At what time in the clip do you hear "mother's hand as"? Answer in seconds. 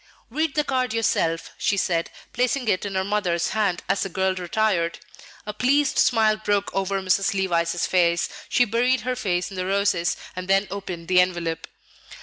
3.03-4.01